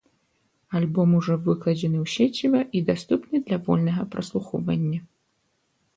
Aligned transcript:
Альбом 0.79 1.09
ужо 1.17 1.35
выкладзены 1.49 1.97
ў 2.05 2.07
сеціва 2.15 2.61
і 2.79 2.83
даступны 2.89 3.35
для 3.51 3.57
вольнага 3.69 4.03
праслухоўвання. 4.17 4.99